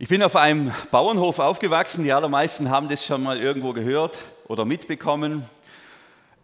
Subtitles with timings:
[0.00, 2.04] Ich bin auf einem Bauernhof aufgewachsen.
[2.04, 5.44] Die allermeisten haben das schon mal irgendwo gehört oder mitbekommen.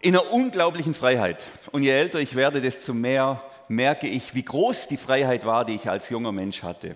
[0.01, 1.41] In einer unglaublichen Freiheit.
[1.71, 5.75] Und je älter ich werde, desto mehr merke ich, wie groß die Freiheit war, die
[5.75, 6.95] ich als junger Mensch hatte.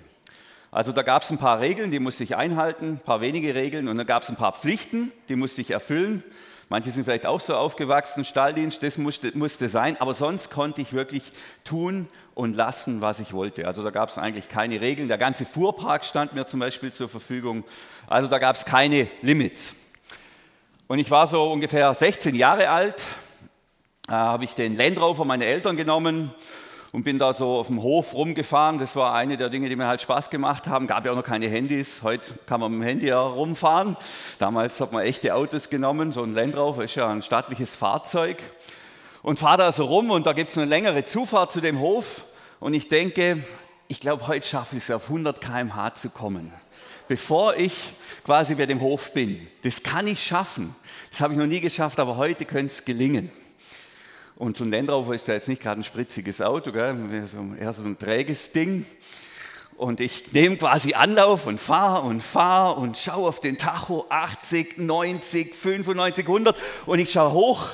[0.70, 3.88] Also da gab es ein paar Regeln, die musste ich einhalten, ein paar wenige Regeln
[3.88, 6.26] und dann gab es ein paar Pflichten, die musste ich erfüllen.
[6.72, 10.94] Manche sind vielleicht auch so aufgewachsen, Stalldienst, das musste, musste sein, aber sonst konnte ich
[10.94, 11.32] wirklich
[11.64, 13.66] tun und lassen, was ich wollte.
[13.68, 15.08] Also da gab es eigentlich keine Regeln.
[15.08, 17.64] Der ganze Fuhrpark stand mir zum Beispiel zur Verfügung.
[18.06, 19.76] Also da gab es keine Limits.
[20.88, 23.04] Und ich war so ungefähr 16 Jahre alt,
[24.06, 26.34] da habe ich den Land Rover meiner Eltern genommen
[26.92, 28.78] und bin da so auf dem Hof rumgefahren.
[28.78, 30.88] Das war eine der Dinge, die mir halt Spaß gemacht haben.
[30.88, 32.02] Gab ja auch noch keine Handys.
[32.04, 33.96] Heute kann man mit dem Handy ja rumfahren.
[34.38, 36.12] Damals hat man echte Autos genommen.
[36.12, 38.38] So ein Land Rover ist ja ein staatliches Fahrzeug.
[39.22, 42.26] Und fahre da so rum und da gibt es eine längere Zufahrt zu dem Hof.
[42.60, 43.44] Und ich denke,
[43.88, 46.54] ich glaube, heute schaffe ich es auf 100 km/h zu kommen
[47.10, 47.74] bevor ich
[48.24, 49.48] quasi bei dem Hof bin.
[49.64, 50.76] Das kann ich schaffen.
[51.10, 53.32] Das habe ich noch nie geschafft, aber heute könnte es gelingen.
[54.40, 56.96] Und so ein Land Rover ist ja jetzt nicht gerade ein spritziges Auto, gell?
[57.60, 58.86] eher so ein träges Ding.
[59.76, 64.78] Und ich nehme quasi Anlauf und fahre und fahre und schaue auf den Tacho 80,
[64.78, 67.68] 90, 95, 100 und ich schaue hoch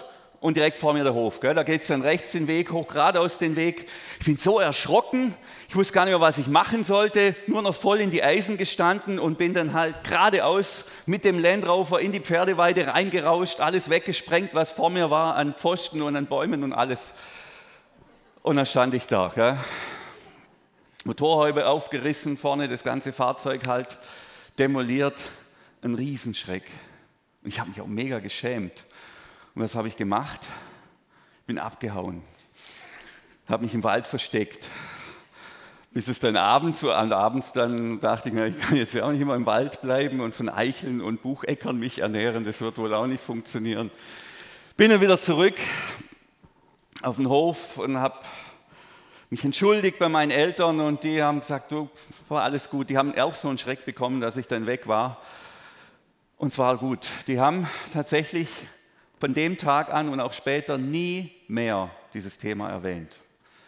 [0.46, 1.40] und direkt vor mir der Hof.
[1.40, 1.56] Gell?
[1.56, 3.90] Da geht es dann rechts den Weg hoch, geradeaus den Weg.
[4.20, 5.34] Ich bin so erschrocken,
[5.68, 8.56] ich wusste gar nicht mehr, was ich machen sollte, nur noch voll in die Eisen
[8.56, 14.54] gestanden und bin dann halt geradeaus mit dem Landraufer in die Pferdeweide reingerauscht, alles weggesprengt,
[14.54, 17.16] was vor mir war an Pfosten und an Bäumen und alles.
[18.44, 19.32] Und dann stand ich da.
[19.34, 19.58] Gell?
[21.06, 23.98] Motorhaube aufgerissen, vorne das ganze Fahrzeug halt
[24.60, 25.24] demoliert.
[25.82, 26.66] Ein Riesenschreck.
[27.42, 28.86] Und ich habe mich auch mega geschämt.
[29.56, 30.42] Und was habe ich gemacht?
[31.48, 32.22] Bin abgehauen,
[33.48, 34.68] habe mich im Wald versteckt.
[35.92, 39.12] Bis es dann abends, und abends dann dachte ich, na, ich kann jetzt ja auch
[39.12, 42.94] nicht immer im Wald bleiben und von Eicheln und Bucheckern mich ernähren, das wird wohl
[42.94, 43.92] auch nicht funktionieren.
[44.76, 45.56] Bin dann wieder zurück
[47.02, 48.20] auf den Hof und habe
[49.30, 51.90] mich entschuldigt bei meinen Eltern und die haben gesagt, du,
[52.28, 52.90] war alles gut.
[52.90, 55.22] Die haben auch so einen Schreck bekommen, dass ich dann weg war.
[56.36, 57.08] Und zwar gut.
[57.28, 58.50] Die haben tatsächlich
[59.20, 63.12] von dem Tag an und auch später nie mehr dieses Thema erwähnt.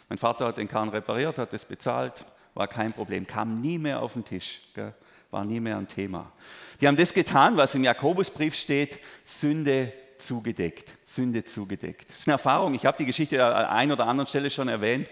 [0.10, 4.02] Mein Vater hat den Kahn repariert, hat es bezahlt, war kein Problem, kam nie mehr
[4.02, 4.94] auf den Tisch, gell?
[5.32, 6.32] war nie mehr ein Thema.
[6.80, 12.10] Die haben das getan, was im Jakobusbrief steht, Sünde zugedeckt, Sünde zugedeckt.
[12.10, 15.10] Das ist eine Erfahrung, ich habe die Geschichte an einer oder anderen Stelle schon erwähnt,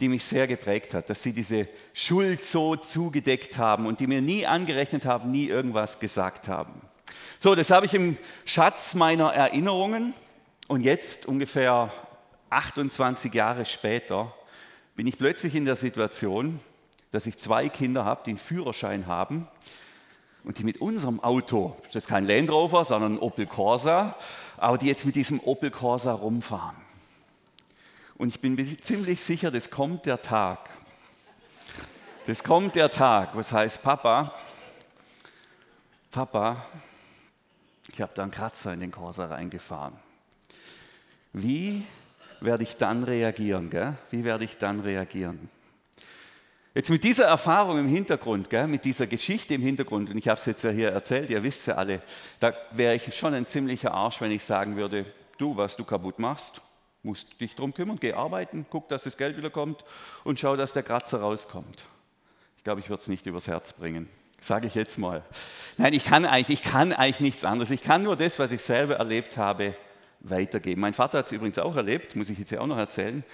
[0.00, 4.20] die mich sehr geprägt hat, dass sie diese Schuld so zugedeckt haben und die mir
[4.20, 6.82] nie angerechnet haben, nie irgendwas gesagt haben.
[7.38, 8.16] So, das habe ich im
[8.46, 10.14] Schatz meiner Erinnerungen
[10.68, 11.92] und jetzt ungefähr
[12.48, 14.32] 28 Jahre später
[14.94, 16.60] bin ich plötzlich in der Situation,
[17.12, 19.46] dass ich zwei Kinder habe, die einen Führerschein haben
[20.44, 24.16] und die mit unserem Auto, das ist kein Land Rover, sondern ein Opel Corsa,
[24.56, 26.76] aber die jetzt mit diesem Opel Corsa rumfahren.
[28.16, 30.70] Und ich bin mir ziemlich sicher, das kommt der Tag.
[32.24, 34.32] Das kommt der Tag, was heißt, Papa,
[36.10, 36.64] Papa,
[37.92, 39.94] ich habe da einen Kratzer in den Corsa reingefahren.
[41.32, 41.84] Wie
[42.40, 43.70] werde ich dann reagieren?
[43.70, 43.94] Gell?
[44.10, 45.48] Wie werde ich dann reagieren?
[46.76, 50.38] Jetzt mit dieser Erfahrung im Hintergrund, gell, mit dieser Geschichte im Hintergrund, und ich habe
[50.38, 52.02] es jetzt ja hier erzählt, ihr wisst ja alle,
[52.38, 55.06] da wäre ich schon ein ziemlicher Arsch, wenn ich sagen würde,
[55.38, 56.60] du, was du kaputt machst,
[57.02, 59.86] musst dich darum kümmern, geh arbeiten, guck, dass das Geld wieder kommt
[60.22, 61.86] und schau, dass der Kratzer rauskommt.
[62.58, 64.10] Ich glaube, ich würde es nicht übers Herz bringen,
[64.40, 65.22] sage ich jetzt mal.
[65.76, 67.70] Nein, ich kann, eigentlich, ich kann eigentlich nichts anderes.
[67.70, 69.74] Ich kann nur das, was ich selber erlebt habe,
[70.20, 70.80] weitergeben.
[70.80, 73.24] Mein Vater hat es übrigens auch erlebt, muss ich jetzt ja auch noch erzählen.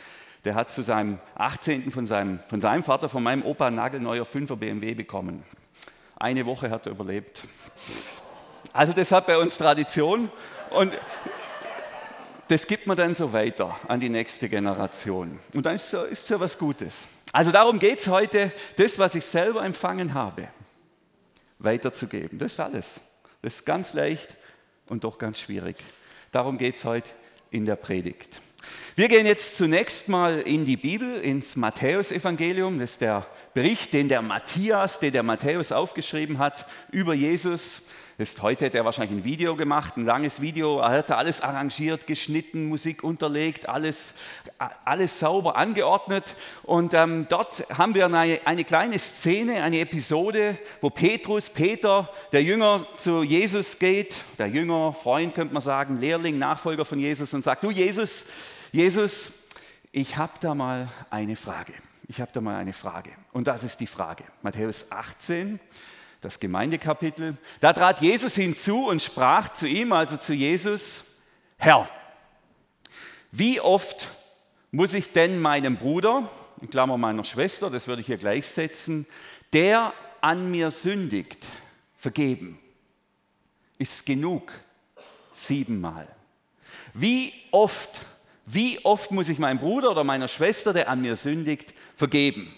[0.44, 1.90] Der hat zu seinem 18.
[1.92, 5.44] von seinem, von seinem Vater, von meinem Opa, ein nagelneuer 5er BMW bekommen.
[6.16, 7.42] Eine Woche hat er überlebt.
[8.72, 10.30] Also das hat bei uns Tradition
[10.70, 10.98] und
[12.48, 15.38] das gibt man dann so weiter an die nächste Generation.
[15.54, 17.06] Und dann ist es ja was Gutes.
[17.32, 20.48] Also darum geht es heute, das, was ich selber empfangen habe,
[21.64, 22.38] weiterzugeben.
[22.38, 23.00] Das ist alles.
[23.42, 24.36] Das ist ganz leicht
[24.86, 25.76] und doch ganz schwierig.
[26.30, 27.10] Darum geht es heute
[27.50, 28.40] in der Predigt.
[28.94, 32.78] Wir gehen jetzt zunächst mal in die Bibel, ins Matthäusevangelium.
[32.78, 37.82] Das ist der Bericht, den der Matthias, den der Matthäus aufgeschrieben hat über Jesus.
[38.22, 40.78] Ist, heute hätte er wahrscheinlich ein Video gemacht, ein langes Video.
[40.78, 44.14] Er hat alles arrangiert, geschnitten, Musik unterlegt, alles,
[44.84, 46.36] alles sauber angeordnet.
[46.62, 52.44] Und ähm, dort haben wir eine, eine kleine Szene, eine Episode, wo Petrus, Peter, der
[52.44, 57.42] Jünger zu Jesus geht, der Jünger, Freund könnte man sagen, Lehrling, Nachfolger von Jesus und
[57.42, 58.26] sagt, du Jesus,
[58.70, 59.32] Jesus,
[59.90, 61.72] ich habe da mal eine Frage.
[62.06, 63.10] Ich habe da mal eine Frage.
[63.32, 64.22] Und das ist die Frage.
[64.42, 65.58] Matthäus 18,
[66.22, 67.36] das Gemeindekapitel.
[67.60, 71.04] Da trat Jesus hinzu und sprach zu ihm, also zu Jesus,
[71.58, 71.88] Herr,
[73.30, 74.08] wie oft
[74.70, 76.30] muss ich denn meinem Bruder,
[76.60, 79.06] in Klammer meiner Schwester, das würde ich hier gleichsetzen,
[79.52, 81.44] der an mir sündigt,
[81.96, 82.58] vergeben?
[83.78, 84.52] Ist genug?
[85.32, 86.06] Siebenmal.
[86.94, 88.02] Wie oft,
[88.46, 92.54] wie oft muss ich meinem Bruder oder meiner Schwester, der an mir sündigt, vergeben?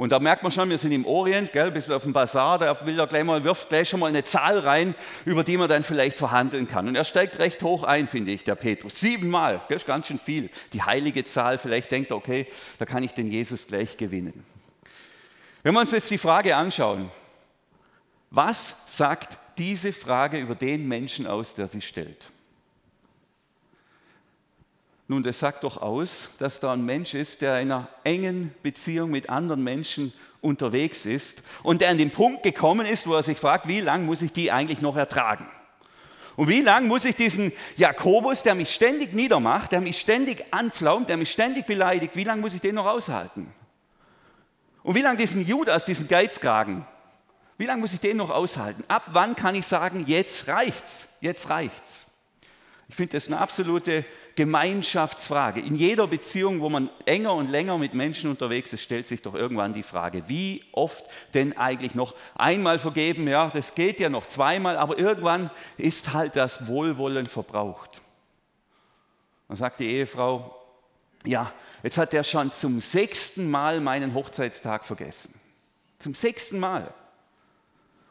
[0.00, 2.58] Und da merkt man schon, wir sind im Orient, gell, ein bisschen auf dem Bazar,
[2.58, 4.94] da will er gleich mal, wirft gleich schon mal eine Zahl rein,
[5.26, 6.88] über die man dann vielleicht verhandeln kann.
[6.88, 8.98] Und er steigt recht hoch ein, finde ich, der Petrus.
[8.98, 10.48] Siebenmal, das ist ganz schön viel.
[10.72, 12.46] Die heilige Zahl, vielleicht denkt er, okay,
[12.78, 14.42] da kann ich den Jesus gleich gewinnen.
[15.62, 17.10] Wenn wir uns jetzt die Frage anschauen,
[18.30, 22.30] was sagt diese Frage über den Menschen aus, der sie stellt?
[25.10, 29.10] Nun, das sagt doch aus, dass da ein Mensch ist, der in einer engen Beziehung
[29.10, 33.36] mit anderen Menschen unterwegs ist und der an den Punkt gekommen ist, wo er sich
[33.36, 35.48] fragt, wie lange muss ich die eigentlich noch ertragen?
[36.36, 41.08] Und wie lange muss ich diesen Jakobus, der mich ständig niedermacht, der mich ständig anflaumt,
[41.08, 43.52] der mich ständig beleidigt, wie lange muss ich den noch aushalten?
[44.84, 46.86] Und wie lange diesen Judas, diesen Geizkragen,
[47.58, 48.84] wie lange muss ich den noch aushalten?
[48.86, 52.06] Ab wann kann ich sagen, jetzt reicht's, jetzt reicht's?
[52.88, 54.04] Ich finde das eine absolute
[54.40, 55.60] Gemeinschaftsfrage.
[55.60, 59.34] In jeder Beziehung, wo man enger und länger mit Menschen unterwegs ist, stellt sich doch
[59.34, 61.04] irgendwann die Frage, wie oft
[61.34, 63.28] denn eigentlich noch einmal vergeben?
[63.28, 68.00] Ja, das geht ja noch zweimal, aber irgendwann ist halt das Wohlwollen verbraucht.
[69.48, 70.56] Dann sagt die Ehefrau,
[71.26, 71.52] ja,
[71.82, 75.38] jetzt hat er schon zum sechsten Mal meinen Hochzeitstag vergessen.
[75.98, 76.94] Zum sechsten Mal.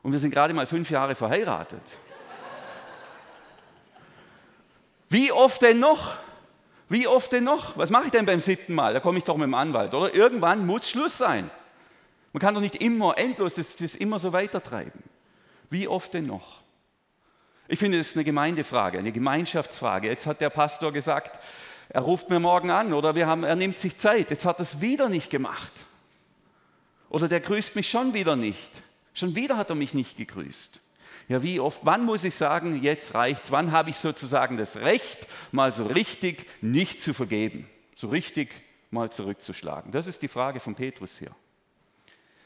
[0.04, 1.82] Und wir sind gerade mal fünf Jahre verheiratet.
[5.10, 6.16] Wie oft denn noch?
[6.88, 7.78] Wie oft denn noch?
[7.78, 8.94] Was mache ich denn beim siebten Mal?
[8.94, 10.14] Da komme ich doch mit dem Anwalt, oder?
[10.14, 11.52] Irgendwann muss Schluss sein.
[12.32, 15.04] Man kann doch nicht immer endlos das, das immer so weitertreiben.
[15.70, 16.62] Wie oft denn noch?
[17.68, 20.08] Ich finde, das ist eine Gemeindefrage, eine Gemeinschaftsfrage.
[20.08, 21.40] Jetzt hat der Pastor gesagt,
[21.90, 24.30] er ruft mir morgen an oder wir haben, er nimmt sich Zeit.
[24.32, 25.74] Jetzt hat er es wieder nicht gemacht.
[27.10, 28.72] Oder der grüßt mich schon wieder nicht.
[29.14, 30.82] Schon wieder hat er mich nicht gegrüßt.
[31.30, 33.52] Ja, wie oft, wann muss ich sagen, jetzt reicht's?
[33.52, 37.70] Wann habe ich sozusagen das Recht, mal so richtig nicht zu vergeben?
[37.96, 38.50] So richtig
[38.90, 39.92] mal zurückzuschlagen?
[39.92, 41.30] Das ist die Frage von Petrus hier.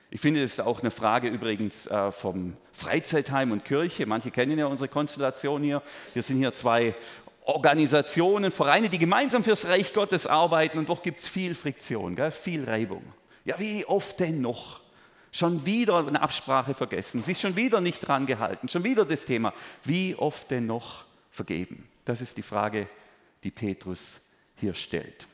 [0.09, 4.05] Ich finde, das ist auch eine Frage übrigens äh, vom Freizeitheim und Kirche.
[4.05, 5.81] Manche kennen ja unsere Konstellation hier.
[6.13, 6.93] Wir sind hier zwei
[7.45, 12.31] Organisationen, Vereine, die gemeinsam fürs Reich Gottes arbeiten und doch gibt es viel Friktion, gell?
[12.31, 13.03] viel Reibung.
[13.45, 14.82] Ja, wie oft denn noch?
[15.35, 19.51] Schon wieder eine Absprache vergessen, sich schon wieder nicht dran gehalten, schon wieder das Thema.
[19.83, 21.89] Wie oft denn noch vergeben?
[22.05, 22.87] Das ist die Frage,
[23.43, 24.21] die Petrus
[24.55, 25.27] hier stellt.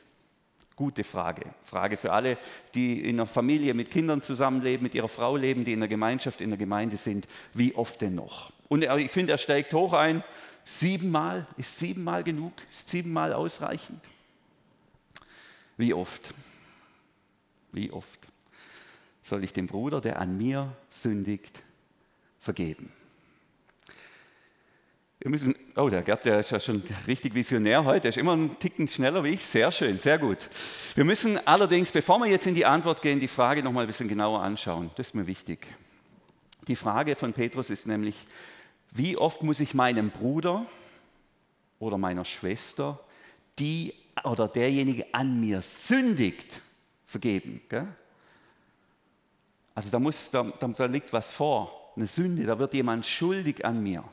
[0.74, 1.42] Gute Frage.
[1.62, 2.38] Frage für alle,
[2.74, 6.40] die in einer Familie mit Kindern zusammenleben, mit ihrer Frau leben, die in der Gemeinschaft,
[6.40, 7.28] in der Gemeinde sind.
[7.52, 8.54] Wie oft denn noch?
[8.68, 10.24] Und ich finde, er steigt hoch ein.
[10.64, 12.54] Siebenmal, ist siebenmal genug?
[12.70, 14.00] Ist siebenmal ausreichend?
[15.76, 16.22] Wie oft?
[17.72, 18.18] Wie oft?
[19.22, 21.62] Soll ich dem Bruder, der an mir sündigt,
[22.38, 22.92] vergeben.
[25.20, 28.32] Wir müssen, oh, der Gerd, der ist ja schon richtig visionär heute, der ist immer
[28.32, 30.48] einen Ticken schneller wie ich, sehr schön, sehr gut.
[30.94, 33.86] Wir müssen allerdings, bevor wir jetzt in die Antwort gehen, die Frage noch mal ein
[33.86, 34.90] bisschen genauer anschauen.
[34.96, 35.66] Das ist mir wichtig.
[36.68, 38.16] Die Frage von Petrus ist nämlich,
[38.92, 40.64] wie oft muss ich meinem Bruder
[41.78, 42.98] oder meiner Schwester,
[43.58, 43.92] die
[44.24, 46.62] oder derjenige an mir sündigt,
[47.04, 47.60] vergeben?
[47.68, 47.88] Gell?
[49.74, 53.82] Also da, muss, da, da liegt was vor, eine Sünde, da wird jemand schuldig an
[53.82, 54.04] mir.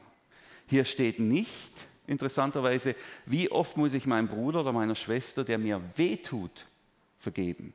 [0.67, 1.71] Hier steht nicht,
[2.07, 2.95] interessanterweise,
[3.25, 6.65] wie oft muss ich meinem Bruder oder meiner Schwester, der mir wehtut,
[7.19, 7.73] vergeben.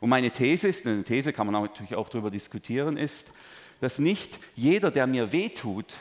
[0.00, 3.32] Und meine These ist, eine These kann man natürlich auch darüber diskutieren, ist,
[3.80, 5.96] dass nicht jeder, der mir wehtut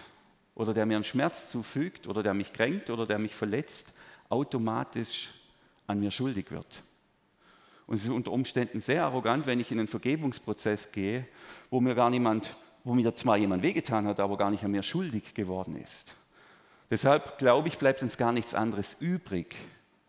[0.53, 3.93] oder der mir einen Schmerz zufügt oder der mich kränkt oder der mich verletzt,
[4.29, 5.29] automatisch
[5.88, 6.84] an mir schuldig wird.
[7.88, 11.25] Und es ist unter Umständen sehr arrogant, wenn ich in einen Vergebungsprozess gehe,
[11.70, 14.84] wo mir gar niemand, wo mir zwar jemand wehgetan hat, aber gar nicht an mir
[14.84, 16.15] schuldig geworden ist.
[16.89, 19.56] Deshalb glaube ich, bleibt uns gar nichts anderes übrig,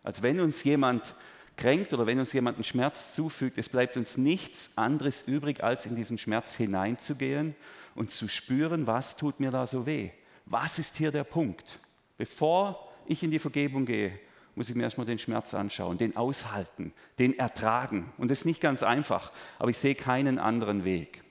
[0.03, 1.15] als wenn uns jemand
[1.57, 5.87] kränkt oder wenn uns jemand einen Schmerz zufügt, es bleibt uns nichts anderes übrig, als
[5.87, 7.55] in diesen Schmerz hineinzugehen
[7.95, 10.11] und zu spüren, was tut mir da so weh?
[10.45, 11.79] Was ist hier der Punkt?
[12.19, 14.19] Bevor ich in die Vergebung gehe,
[14.57, 18.13] muss ich mir erstmal den Schmerz anschauen, den aushalten, den ertragen.
[18.17, 21.23] Und das ist nicht ganz einfach, aber ich sehe keinen anderen Weg.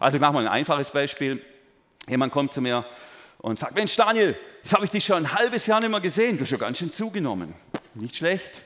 [0.00, 1.42] Also ich mache mal ein einfaches Beispiel.
[2.08, 2.86] Jemand kommt zu mir
[3.38, 6.38] und sagt, Mensch Daniel, jetzt habe ich dich schon ein halbes Jahr nicht mehr gesehen,
[6.38, 7.52] du hast schon ganz schön zugenommen.
[7.94, 8.62] Nicht schlecht.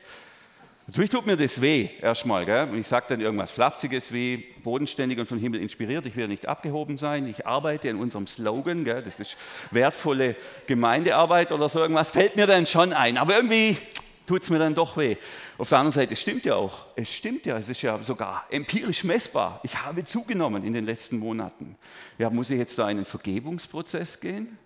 [0.89, 2.47] Natürlich tut mir das weh, erstmal.
[2.47, 2.67] Gell?
[2.75, 6.03] Ich sage dann irgendwas Flapsiges wie bodenständig und vom Himmel inspiriert.
[6.07, 7.27] Ich will nicht abgehoben sein.
[7.27, 8.83] Ich arbeite in unserem Slogan.
[8.85, 9.03] Gell?
[9.03, 9.37] Das ist
[9.69, 12.09] wertvolle Gemeindearbeit oder so irgendwas.
[12.09, 13.19] Fällt mir dann schon ein.
[13.19, 13.77] Aber irgendwie
[14.25, 15.17] tut es mir dann doch weh.
[15.59, 16.87] Auf der anderen Seite, es stimmt ja auch.
[16.95, 17.59] Es stimmt ja.
[17.59, 19.59] Es ist ja sogar empirisch messbar.
[19.61, 21.75] Ich habe zugenommen in den letzten Monaten.
[22.17, 24.57] Ja, muss ich jetzt da einen Vergebungsprozess gehen?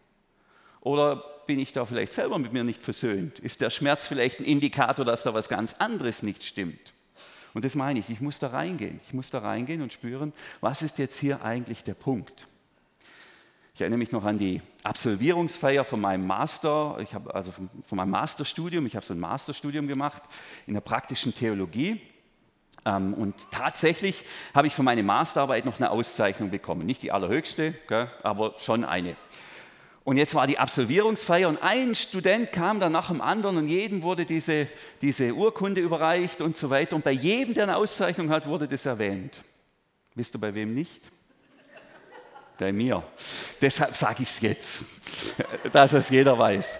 [0.83, 3.39] Oder bin ich da vielleicht selber mit mir nicht versöhnt?
[3.39, 6.93] Ist der Schmerz vielleicht ein Indikator, dass da was ganz anderes nicht stimmt?
[7.53, 8.99] Und das meine ich, ich muss da reingehen.
[9.05, 12.47] Ich muss da reingehen und spüren, was ist jetzt hier eigentlich der Punkt?
[13.75, 17.95] Ich erinnere mich noch an die Absolvierungsfeier von meinem Master, ich habe also von, von
[17.95, 20.21] meinem Masterstudium, ich habe so ein Masterstudium gemacht
[20.67, 22.01] in der praktischen Theologie.
[22.85, 26.85] Ähm, und tatsächlich habe ich für meine Masterarbeit noch eine Auszeichnung bekommen.
[26.85, 27.73] Nicht die allerhöchste,
[28.21, 29.15] aber schon eine.
[30.03, 34.03] Und jetzt war die Absolvierungsfeier und ein Student kam dann nach dem anderen und jedem
[34.03, 34.67] wurde diese,
[35.01, 36.97] diese Urkunde überreicht und so weiter.
[36.97, 39.41] Und bei jedem, der eine Auszeichnung hat, wurde das erwähnt.
[40.13, 41.01] Wisst ihr bei wem nicht?
[42.59, 43.03] Bei mir.
[43.61, 44.83] Deshalb sage ich es jetzt,
[45.71, 46.79] dass es jeder weiß.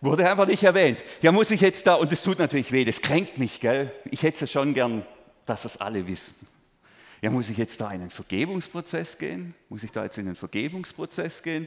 [0.00, 1.02] Wurde einfach nicht erwähnt.
[1.22, 3.92] Ja, muss ich jetzt da, und das tut natürlich weh, das kränkt mich, gell?
[4.10, 5.04] Ich hätte es schon gern,
[5.44, 6.46] dass es alle wissen.
[7.20, 9.54] Ja, muss ich jetzt da in einen Vergebungsprozess gehen?
[9.68, 11.66] Muss ich da jetzt in einen Vergebungsprozess gehen?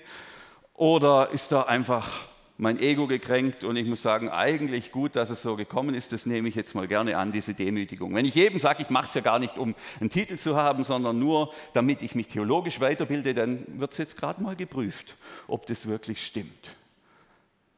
[0.76, 2.28] Oder ist da einfach
[2.58, 6.28] mein Ego gekränkt und ich muss sagen, eigentlich gut, dass es so gekommen ist, das
[6.28, 8.14] nehme ich jetzt mal gerne an, diese Demütigung.
[8.14, 10.84] Wenn ich jedem sage, ich mache es ja gar nicht, um einen Titel zu haben,
[10.84, 15.18] sondern nur, damit ich mich theologisch weiterbilde, dann wird es jetzt gerade mal geprüft,
[15.48, 16.76] ob das wirklich stimmt.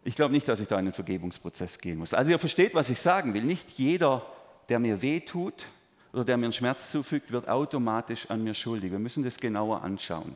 [0.03, 2.13] Ich glaube nicht, dass ich da in einen Vergebungsprozess gehen muss.
[2.13, 3.43] Also ihr versteht, was ich sagen will.
[3.43, 4.25] Nicht jeder,
[4.67, 5.67] der mir weh tut,
[6.13, 8.91] oder der mir einen Schmerz zufügt, wird automatisch an mir schuldig.
[8.91, 10.35] Wir müssen das genauer anschauen.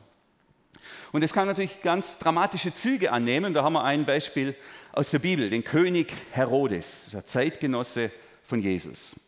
[1.12, 3.54] Und es kann natürlich ganz dramatische Züge annehmen.
[3.54, 4.54] Da haben wir ein Beispiel
[4.92, 8.10] aus der Bibel, den König Herodes, der Zeitgenosse
[8.42, 9.20] von Jesus.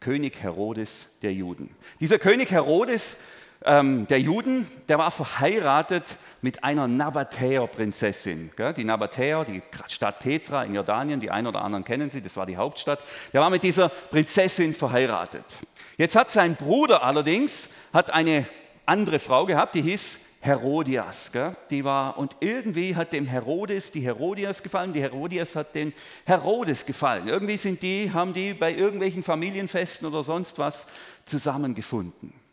[0.00, 1.70] König Herodes der Juden.
[2.00, 3.18] Dieser König Herodes
[3.64, 8.50] ähm, der Juden, der war verheiratet mit einer Nabatäer-Prinzessin.
[8.76, 12.46] Die Nabatäer, die Stadt Petra in Jordanien, die einen oder anderen kennen sie, das war
[12.46, 13.02] die Hauptstadt.
[13.32, 15.44] Der war mit dieser Prinzessin verheiratet.
[15.96, 18.46] Jetzt hat sein Bruder allerdings hat eine
[18.84, 21.32] andere Frau gehabt, die hieß Herodias.
[21.70, 25.92] Die war, und irgendwie hat dem Herodes die Herodias gefallen, die Herodias hat den
[26.24, 27.26] Herodes gefallen.
[27.26, 30.86] Irgendwie sind die, haben die bei irgendwelchen Familienfesten oder sonst was
[31.24, 32.45] zusammengefunden.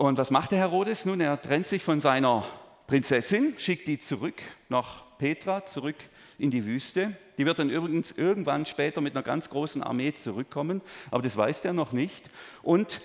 [0.00, 1.04] Und was macht der Herodes?
[1.04, 2.42] Nun, er trennt sich von seiner
[2.86, 4.40] Prinzessin, schickt die zurück
[4.70, 5.96] nach Petra, zurück
[6.38, 7.14] in die Wüste.
[7.36, 10.80] Die wird dann übrigens irgendwann später mit einer ganz großen Armee zurückkommen,
[11.10, 12.30] aber das weiß der noch nicht.
[12.62, 13.02] Und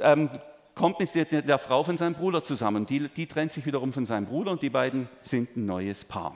[0.00, 0.30] ähm,
[0.74, 2.86] kommt mit der, der, Frau von seinem Bruder zusammen.
[2.86, 6.34] Die, die trennt sich wiederum von seinem Bruder und die beiden sind ein neues Paar.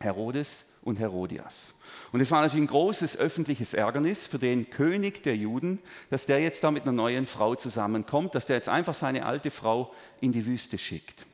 [0.00, 1.74] Herodes und Herodias.
[2.12, 6.40] Und es war natürlich ein großes öffentliches Ärgernis für den König der Juden, dass der
[6.40, 10.32] jetzt da mit einer neuen Frau zusammenkommt, dass der jetzt einfach seine alte Frau in
[10.32, 11.26] die Wüste schickt.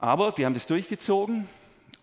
[0.00, 1.48] Aber die haben das durchgezogen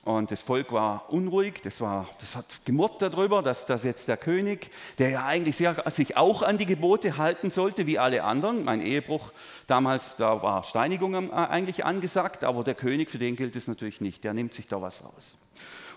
[0.03, 4.17] und das Volk war unruhig, das, war, das hat gemurrt darüber, dass, dass jetzt der
[4.17, 8.63] König, der ja eigentlich sehr, sich auch an die Gebote halten sollte, wie alle anderen,
[8.63, 9.31] mein Ehebruch
[9.67, 14.01] damals, da war Steinigung äh, eigentlich angesagt, aber der König, für den gilt es natürlich
[14.01, 15.37] nicht, der nimmt sich da was raus.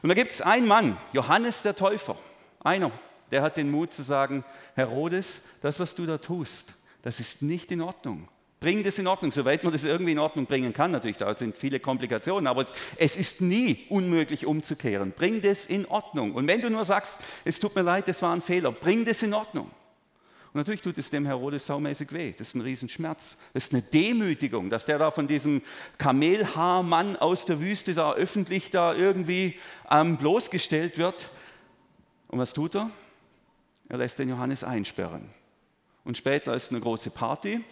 [0.04, 2.18] Und da gibt es einen Mann, Johannes der Täufer,
[2.62, 2.90] einer,
[3.30, 4.44] der hat den Mut zu sagen,
[4.74, 8.28] Herodes, das, was du da tust, das ist nicht in Ordnung.
[8.60, 10.90] Bring das in Ordnung, soweit man das irgendwie in Ordnung bringen kann.
[10.90, 15.12] Natürlich, da sind viele Komplikationen, aber es, es, ist nie unmöglich umzukehren.
[15.16, 16.34] Bring das in Ordnung.
[16.34, 19.22] Und wenn du nur sagst, es tut mir leid, das war ein Fehler, bring das
[19.22, 19.70] in Ordnung.
[20.54, 22.32] Und natürlich tut es dem Herodes saumäßig weh.
[22.38, 23.36] Das ist ein Riesenschmerz.
[23.52, 25.62] Das ist eine Demütigung, dass der da von diesem
[25.98, 29.58] Kamelhaarmann aus der Wüste da öffentlich da irgendwie
[29.90, 31.28] ähm, bloßgestellt wird.
[32.28, 32.88] Und was tut er?
[33.88, 35.28] Er lässt den Johannes einsperren.
[36.04, 37.64] Und später ist eine große Party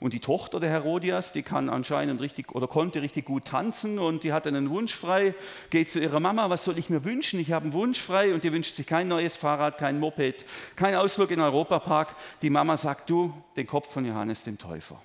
[0.00, 4.24] und die Tochter der Herodias, die kann anscheinend richtig oder konnte richtig gut tanzen und
[4.24, 5.34] die hat einen Wunsch frei,
[5.70, 7.40] geht zu ihrer Mama, was soll ich mir wünschen?
[7.40, 10.44] Ich habe einen Wunsch frei und die wünscht sich kein neues Fahrrad, kein Moped,
[10.76, 12.14] kein Ausflug in den Europapark.
[12.42, 15.00] Die Mama sagt, du, den Kopf von Johannes dem Täufer,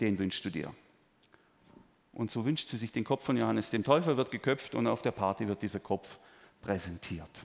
[0.00, 0.74] den wünschst du dir.
[2.12, 5.02] Und so wünscht sie sich den Kopf von Johannes dem Täufer, wird geköpft und auf
[5.02, 6.18] der Party wird dieser Kopf
[6.62, 7.44] präsentiert.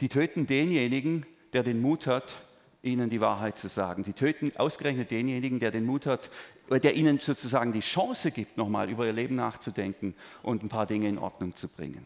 [0.00, 2.36] Die töten denjenigen, der den Mut hat,
[2.82, 4.04] ihnen die Wahrheit zu sagen.
[4.04, 6.30] Sie töten ausgerechnet denjenigen, der den Mut hat,
[6.70, 11.08] der ihnen sozusagen die Chance gibt, nochmal über ihr Leben nachzudenken und ein paar Dinge
[11.08, 12.04] in Ordnung zu bringen.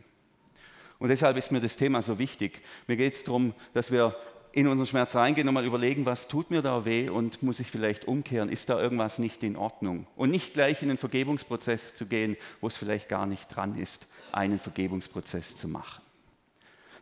[0.98, 2.62] Und deshalb ist mir das Thema so wichtig.
[2.86, 4.16] Mir geht es darum, dass wir
[4.52, 7.66] in unseren Schmerz reingehen und mal überlegen, was tut mir da weh und muss ich
[7.66, 8.48] vielleicht umkehren?
[8.48, 10.06] Ist da irgendwas nicht in Ordnung?
[10.16, 14.08] Und nicht gleich in den Vergebungsprozess zu gehen, wo es vielleicht gar nicht dran ist,
[14.32, 16.05] einen Vergebungsprozess zu machen.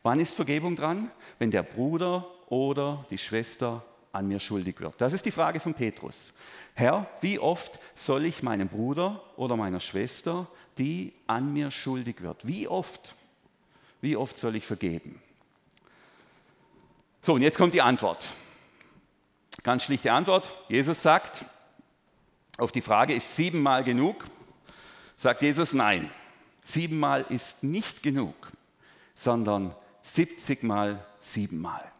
[0.05, 1.11] Wann ist Vergebung dran?
[1.39, 3.83] Wenn der Bruder oder die Schwester
[4.13, 5.01] an mir schuldig wird.
[5.01, 6.35] Das ist die Frage von Petrus.
[6.75, 10.47] Herr, wie oft soll ich meinem Bruder oder meiner Schwester,
[10.79, 13.15] die an mir schuldig wird, wie oft?
[14.03, 15.21] Wie oft soll ich vergeben?
[17.23, 18.29] So, und jetzt kommt die Antwort.
[19.63, 20.51] Ganz schlichte Antwort.
[20.69, 21.47] Jesus sagt,
[22.59, 24.27] auf die Frage, ist siebenmal genug?
[25.17, 26.11] Sagt Jesus, nein.
[26.63, 28.53] Siebenmal ist nicht genug,
[29.15, 31.91] sondern 70 mal siebenmal.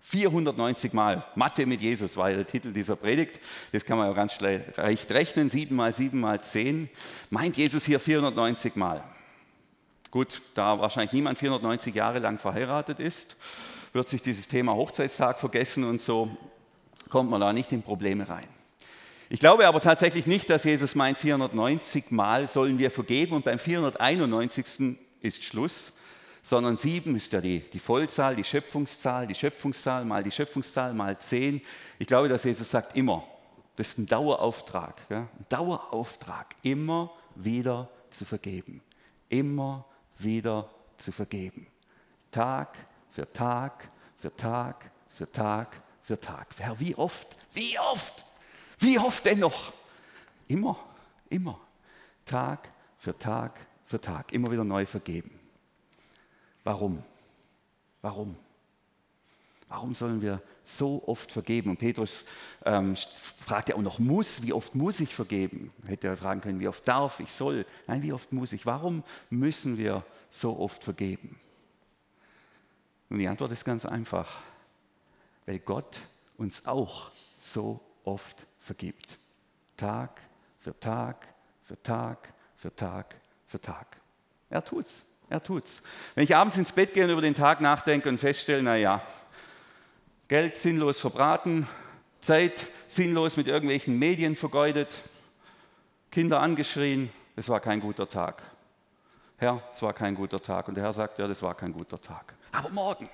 [0.00, 1.24] 490 Mal.
[1.36, 3.38] Mathe mit Jesus war der Titel dieser Predigt.
[3.70, 5.50] Das kann man ja ganz leicht rechnen.
[5.50, 6.90] 7 mal 7 mal 10.
[7.30, 9.04] Meint Jesus hier 490 Mal.
[10.10, 13.36] Gut, da wahrscheinlich niemand 490 Jahre lang verheiratet ist,
[13.92, 16.36] wird sich dieses Thema Hochzeitstag vergessen und so
[17.08, 18.48] kommt man da nicht in Probleme rein.
[19.28, 23.60] Ich glaube aber tatsächlich nicht, dass Jesus meint, 490 Mal sollen wir vergeben und beim
[23.60, 24.96] 491.
[25.20, 25.92] ist Schluss,
[26.42, 31.18] sondern sieben ist ja die, die Vollzahl, die Schöpfungszahl, die Schöpfungszahl mal die Schöpfungszahl mal
[31.18, 31.60] zehn.
[31.98, 33.24] Ich glaube, dass Jesus sagt immer,
[33.76, 35.20] das ist ein Dauerauftrag, ja?
[35.20, 38.82] ein Dauerauftrag, immer wieder zu vergeben,
[39.28, 39.84] immer
[40.18, 40.68] wieder
[40.98, 41.66] zu vergeben.
[42.30, 42.76] Tag
[43.10, 46.48] für Tag, für Tag, für Tag, für Tag.
[46.58, 48.24] Herr, wie oft, wie oft,
[48.78, 49.72] wie oft denn noch?
[50.48, 50.76] Immer,
[51.28, 51.58] immer.
[52.24, 52.68] Tag
[52.98, 55.39] für Tag für Tag, immer wieder neu vergeben.
[56.64, 57.02] Warum?
[58.02, 58.36] Warum?
[59.68, 61.70] Warum sollen wir so oft vergeben?
[61.70, 62.24] Und Petrus
[62.64, 62.96] ähm,
[63.40, 65.72] fragt ja auch noch, muss, wie oft muss ich vergeben?
[65.86, 67.64] Hätte er fragen können, wie oft darf ich, soll?
[67.86, 68.66] Nein, wie oft muss ich?
[68.66, 71.38] Warum müssen wir so oft vergeben?
[73.10, 74.40] Und die Antwort ist ganz einfach,
[75.46, 76.00] weil Gott
[76.36, 79.18] uns auch so oft vergibt.
[79.76, 80.20] Tag
[80.58, 81.26] für Tag,
[81.62, 84.00] für Tag, für Tag, für Tag.
[84.48, 85.04] Er tut's.
[85.30, 85.82] Er tut's.
[86.16, 89.00] Wenn ich abends ins Bett gehe und über den Tag nachdenke und feststelle, naja,
[90.26, 91.68] Geld sinnlos verbraten,
[92.20, 94.98] Zeit sinnlos mit irgendwelchen Medien vergeudet,
[96.10, 98.42] Kinder angeschrien, es war kein guter Tag.
[99.36, 100.66] Herr, es war kein guter Tag.
[100.66, 102.34] Und der Herr sagt, ja, das war kein guter Tag.
[102.50, 103.08] Aber morgen,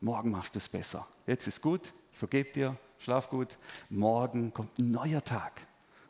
[0.00, 1.08] morgen machst du es besser.
[1.26, 3.58] Jetzt ist gut, ich vergebe dir, schlaf gut.
[3.90, 5.52] Morgen kommt ein neuer Tag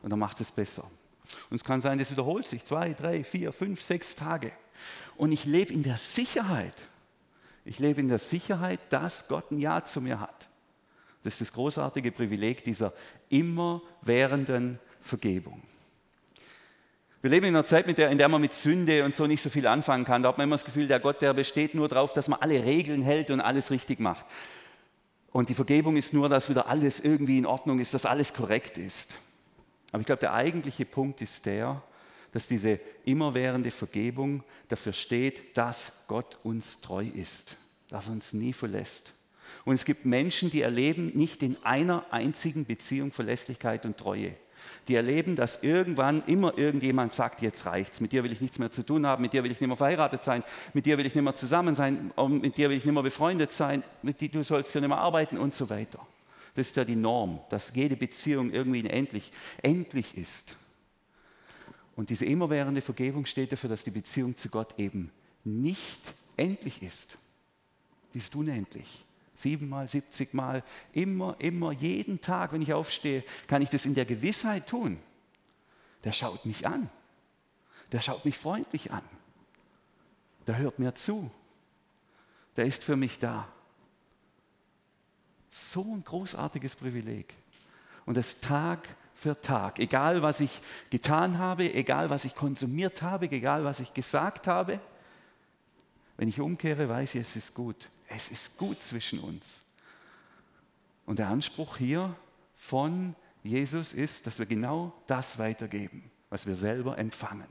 [0.03, 0.83] und dann machst du es besser.
[1.49, 4.51] Und es kann sein, das wiederholt sich zwei, drei, vier, fünf, sechs Tage.
[5.17, 6.75] Und ich lebe in der Sicherheit.
[7.65, 10.47] Ich lebe in der Sicherheit, dass Gott ein Ja zu mir hat.
[11.23, 12.93] Das ist das großartige Privileg dieser
[13.29, 15.61] immerwährenden Vergebung.
[17.21, 19.65] Wir leben in einer Zeit, in der man mit Sünde und so nicht so viel
[19.65, 20.21] anfangen kann.
[20.21, 22.63] Da hat man immer das Gefühl, der Gott, der besteht nur darauf, dass man alle
[22.63, 24.25] Regeln hält und alles richtig macht.
[25.31, 28.77] Und die Vergebung ist nur, dass wieder alles irgendwie in Ordnung ist, dass alles korrekt
[28.77, 29.17] ist.
[29.91, 31.81] Aber ich glaube, der eigentliche Punkt ist der,
[32.37, 37.57] dass diese immerwährende Vergebung dafür steht, dass Gott uns treu ist,
[37.89, 39.11] dass er uns nie verlässt.
[39.65, 44.35] Und es gibt Menschen, die erleben nicht in einer einzigen Beziehung Verlässlichkeit und Treue.
[44.87, 48.71] Die erleben, dass irgendwann immer irgendjemand sagt, jetzt reicht's, mit dir will ich nichts mehr
[48.71, 50.43] zu tun haben, mit dir will ich nicht mehr verheiratet sein,
[50.75, 53.51] mit dir will ich nicht mehr zusammen sein, mit dir will ich nicht mehr befreundet
[53.51, 56.05] sein, mit dir, du sollst ja nicht mehr arbeiten und so weiter.
[56.53, 59.31] Das ist ja die Norm, dass jede Beziehung irgendwie endlich,
[59.63, 60.55] endlich ist.
[61.97, 65.11] Und diese immerwährende Vergebung steht dafür, dass die Beziehung zu Gott eben
[65.43, 67.17] nicht endlich ist.
[68.13, 69.03] Die ist unendlich.
[69.33, 74.67] Siebenmal, siebzigmal, immer, immer, jeden Tag, wenn ich aufstehe, kann ich das in der Gewissheit
[74.67, 74.99] tun.
[76.03, 76.87] Der schaut mich an.
[77.91, 79.03] Der schaut mich freundlich an.
[80.45, 81.31] Der hört mir zu.
[82.57, 83.47] Der ist für mich da.
[85.49, 87.33] So ein großartiges Privileg.
[88.05, 89.79] Und das Tag für Tag.
[89.79, 94.79] Egal, was ich getan habe, egal, was ich konsumiert habe, egal, was ich gesagt habe.
[96.17, 97.89] Wenn ich umkehre, weiß ich, es ist gut.
[98.07, 99.63] Es ist gut zwischen uns.
[101.07, 102.15] Und der Anspruch hier
[102.55, 107.47] von Jesus ist, dass wir genau das weitergeben, was wir selber empfangen.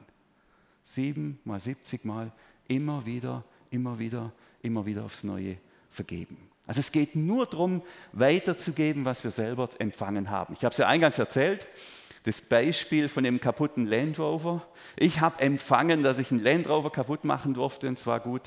[0.85, 2.31] Sieben mal, siebzig Mal,
[2.69, 5.59] immer wieder, immer wieder, immer wieder aufs Neue
[5.91, 6.37] vergeben.
[6.67, 10.55] Also es geht nur darum, weiterzugeben, was wir selber empfangen haben.
[10.55, 11.67] Ich habe es ja eingangs erzählt,
[12.25, 14.67] das Beispiel von dem kaputten Land Rover.
[14.97, 18.43] Ich habe empfangen, dass ich einen Land Rover kaputt machen durfte und zwar gut.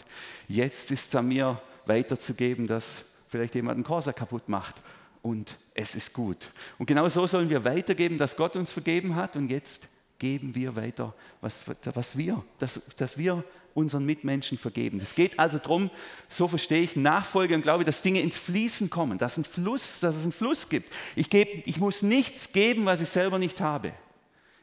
[0.50, 4.76] Jetzt ist da mir weiterzugeben, dass vielleicht jemand einen Corsa kaputt macht
[5.22, 6.52] und es ist gut.
[6.78, 10.76] Und genau so sollen wir weitergeben, dass Gott uns vergeben hat und jetzt geben wir
[10.76, 15.00] weiter, was, was wir, dass, dass wir unseren Mitmenschen vergeben.
[15.00, 15.90] Es geht also darum,
[16.28, 20.16] so verstehe ich Nachfolge und glaube, dass Dinge ins Fließen kommen, dass, ein Fluss, dass
[20.16, 20.92] es einen Fluss gibt.
[21.16, 23.94] Ich, gebe, ich muss nichts geben, was ich selber nicht habe.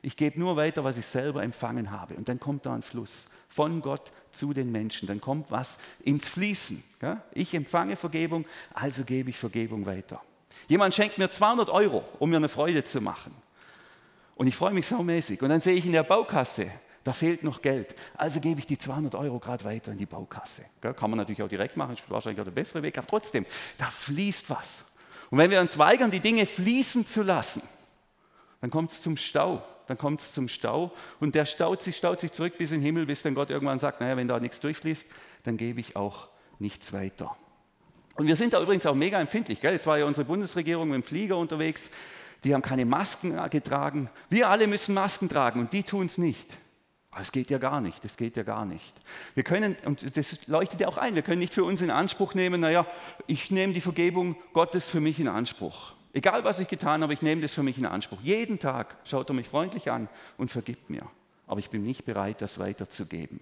[0.03, 2.15] Ich gebe nur weiter, was ich selber empfangen habe.
[2.15, 5.09] Und dann kommt da ein Fluss von Gott zu den Menschen.
[5.09, 6.83] Dann kommt was ins Fließen.
[7.33, 10.23] Ich empfange Vergebung, also gebe ich Vergebung weiter.
[10.69, 13.35] Jemand schenkt mir 200 Euro, um mir eine Freude zu machen.
[14.37, 15.43] Und ich freue mich saumäßig.
[15.43, 16.71] Und dann sehe ich in der Baukasse,
[17.07, 17.95] da fehlt noch Geld.
[18.17, 20.63] Also gebe ich die 200 Euro gerade weiter in die Baukasse.
[20.81, 23.47] Kann man natürlich auch direkt machen, ist wahrscheinlich auch der bessere Weg, aber trotzdem,
[23.79, 24.87] da fließt was.
[25.31, 27.63] Und wenn wir uns weigern, die Dinge fließen zu lassen,
[28.61, 29.63] dann kommt es zum Stau.
[29.87, 30.91] Dann kommt es zum Stau
[31.21, 33.79] und der staut sich, staut sich zurück bis in den Himmel, bis dann Gott irgendwann
[33.79, 35.07] sagt, naja, wenn da nichts durchfließt,
[35.45, 36.27] dann gebe ich auch
[36.59, 37.37] nichts weiter.
[38.17, 39.61] Und wir sind da übrigens auch mega empfindlich.
[39.61, 39.75] Gell?
[39.75, 41.89] Jetzt war ja unsere Bundesregierung mit dem Flieger unterwegs,
[42.43, 44.11] die haben keine Masken getragen.
[44.29, 46.49] Wir alle müssen Masken tragen und die tun es nicht.
[47.17, 48.95] Das geht ja gar nicht, das geht ja gar nicht.
[49.35, 52.35] Wir können, und das leuchtet ja auch ein, wir können nicht für uns in Anspruch
[52.35, 52.87] nehmen, naja,
[53.27, 55.95] ich nehme die Vergebung Gottes für mich in Anspruch.
[56.13, 58.21] Egal, was ich getan habe, ich nehme das für mich in Anspruch.
[58.23, 61.03] Jeden Tag schaut er mich freundlich an und vergibt mir.
[61.47, 63.41] Aber ich bin nicht bereit, das weiterzugeben.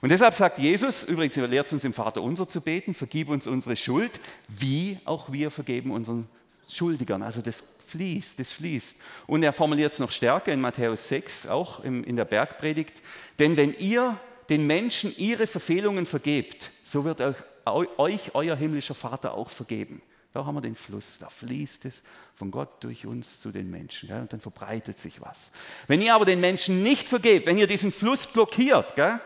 [0.00, 3.46] Und deshalb sagt Jesus, übrigens, er lehrt uns im Vater unser zu beten, vergib uns
[3.46, 6.26] unsere Schuld, wie auch wir vergeben unseren
[6.68, 7.22] Schuldigern.
[7.22, 8.96] Also das fließt, das fließt.
[9.26, 13.02] Und er formuliert es noch stärker in Matthäus 6, auch in der Bergpredigt.
[13.38, 17.20] Denn wenn ihr den Menschen ihre Verfehlungen vergebt, so wird
[17.64, 20.02] euch euer himmlischer Vater auch vergeben.
[20.32, 24.08] Da haben wir den Fluss, da fließt es von Gott durch uns zu den Menschen.
[24.08, 24.20] Gell?
[24.20, 25.50] Und dann verbreitet sich was.
[25.88, 29.20] Wenn ihr aber den Menschen nicht vergebt, wenn ihr diesen Fluss blockiert, gell?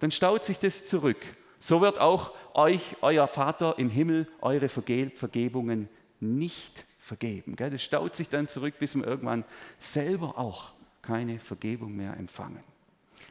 [0.00, 1.24] dann staut sich das zurück.
[1.58, 5.88] So wird auch euch euer Vater im Himmel eure Vergebungen
[6.20, 7.56] nicht vergeben.
[7.56, 7.70] Gell?
[7.70, 9.44] Das staut sich dann zurück, bis wir irgendwann
[9.78, 12.62] selber auch keine Vergebung mehr empfangen.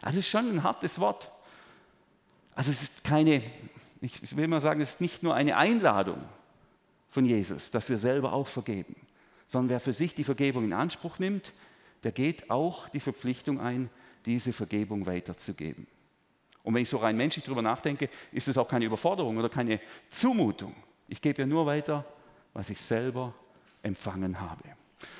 [0.02, 1.32] Also es ist schon ein hartes Wort.
[2.54, 3.42] Also es ist keine,
[4.02, 6.22] ich will mal sagen, es ist nicht nur eine Einladung,
[7.12, 8.96] von Jesus, dass wir selber auch vergeben.
[9.48, 11.54] Sondern wer für sich die Vergebung in Anspruch nimmt,
[12.04, 13.90] der geht auch die Verpflichtung ein,
[14.26, 15.86] diese Vergebung weiterzugeben.
[16.64, 19.80] Und wenn ich so rein menschlich darüber nachdenke, ist es auch keine Überforderung oder keine
[20.10, 20.74] Zumutung.
[21.08, 22.06] Ich gebe ja nur weiter,
[22.54, 23.34] was ich selber
[23.84, 24.63] empfangen habe.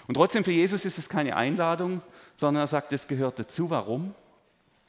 [0.08, 2.02] Und trotzdem für Jesus ist es keine Einladung,
[2.38, 3.69] sondern er sagt, es gehört dazu.
[3.69, 4.13] Warum?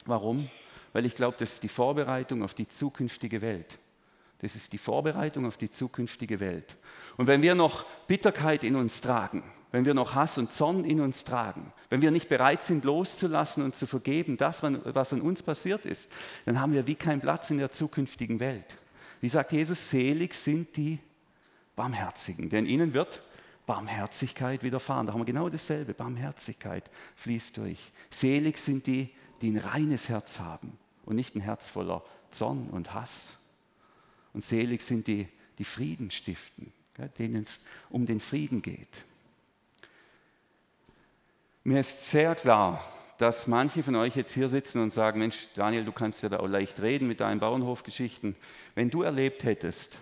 [0.05, 0.49] Warum?
[0.91, 3.79] Weil ich glaube, das ist die Vorbereitung auf die zukünftige Welt.
[4.39, 6.75] Das ist die Vorbereitung auf die zukünftige Welt.
[7.17, 10.99] Und wenn wir noch Bitterkeit in uns tragen, wenn wir noch Hass und Zorn in
[10.99, 15.41] uns tragen, wenn wir nicht bereit sind loszulassen und zu vergeben, das, was an uns
[15.41, 16.11] passiert ist,
[16.45, 18.77] dann haben wir wie keinen Platz in der zukünftigen Welt.
[19.21, 20.99] Wie sagt Jesus, selig sind die
[21.75, 23.21] Barmherzigen, denn ihnen wird
[23.65, 25.07] Barmherzigkeit widerfahren.
[25.07, 25.93] Da haben wir genau dasselbe.
[25.93, 27.91] Barmherzigkeit fließt durch.
[28.09, 29.09] Selig sind die,
[29.41, 33.37] die ein reines Herz haben und nicht ein Herz voller Zorn und Hass.
[34.33, 36.73] Und selig sind die, die Frieden stiften,
[37.17, 38.89] denen es um den Frieden geht.
[41.63, 42.83] Mir ist sehr klar,
[43.17, 46.39] dass manche von euch jetzt hier sitzen und sagen, Mensch, Daniel, du kannst ja da
[46.39, 48.35] auch leicht reden mit deinen Bauernhofgeschichten.
[48.75, 49.99] Wenn du erlebt hättest,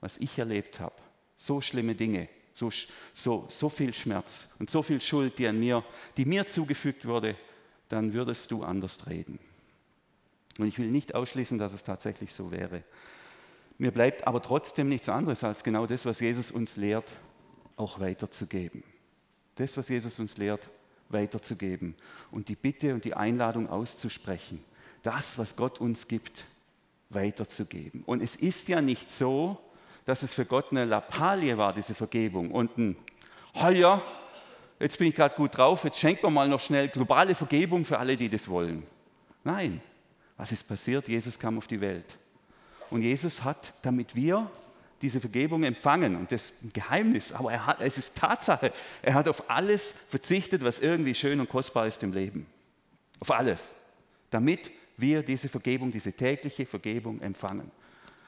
[0.00, 0.94] was ich erlebt habe,
[1.36, 2.28] so schlimme Dinge,
[2.70, 5.84] so, so, so viel Schmerz und so viel Schuld, die, an mir,
[6.16, 7.36] die mir zugefügt wurde,
[7.88, 9.38] dann würdest du anders reden.
[10.58, 12.84] Und ich will nicht ausschließen, dass es tatsächlich so wäre.
[13.78, 17.16] Mir bleibt aber trotzdem nichts anderes, als genau das, was Jesus uns lehrt,
[17.76, 18.84] auch weiterzugeben.
[19.56, 20.68] Das, was Jesus uns lehrt,
[21.08, 21.94] weiterzugeben
[22.30, 24.62] und die Bitte und die Einladung auszusprechen.
[25.02, 26.46] Das, was Gott uns gibt,
[27.10, 28.02] weiterzugeben.
[28.04, 29.58] Und es ist ja nicht so,
[30.04, 32.50] dass es für Gott eine Lappalie war, diese Vergebung.
[32.50, 32.96] Und ein,
[33.54, 34.02] oh ja,
[34.80, 37.98] jetzt bin ich gerade gut drauf, jetzt schenkt man mal noch schnell globale Vergebung für
[37.98, 38.82] alle, die das wollen.
[39.44, 39.80] Nein,
[40.36, 41.08] was ist passiert?
[41.08, 42.18] Jesus kam auf die Welt.
[42.90, 44.50] Und Jesus hat, damit wir
[45.00, 49.14] diese Vergebung empfangen, und das ist ein Geheimnis, aber er hat, es ist Tatsache, er
[49.14, 52.46] hat auf alles verzichtet, was irgendwie schön und kostbar ist im Leben.
[53.18, 53.74] Auf alles.
[54.30, 57.70] Damit wir diese Vergebung, diese tägliche Vergebung empfangen.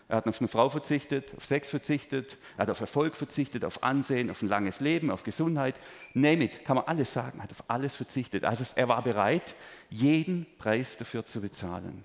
[0.08, 3.82] Er hat auf eine Frau verzichtet, auf Sex verzichtet, er hat auf Erfolg verzichtet, auf
[3.82, 5.76] Ansehen, auf ein langes Leben, auf Gesundheit.
[6.12, 8.44] Name it, kann man alles sagen, er hat auf alles verzichtet.
[8.44, 9.54] Also er war bereit,
[9.88, 12.04] jeden Preis dafür zu bezahlen.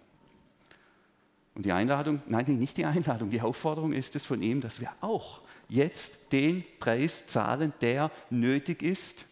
[1.56, 4.94] Und die Einladung, nein, nicht die Einladung, die Aufforderung ist es von ihm, dass wir
[5.02, 9.26] auch jetzt den Preis zahlen, der nötig ist,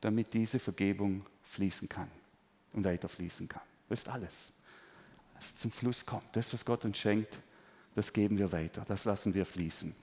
[0.00, 2.08] damit diese Vergebung fließen kann
[2.72, 3.62] und weiter fließen kann.
[3.88, 4.52] Das ist alles.
[5.34, 7.40] Was zum Fluss kommt, das, was Gott uns schenkt,
[7.94, 9.94] das geben wir weiter, das lassen wir fließen.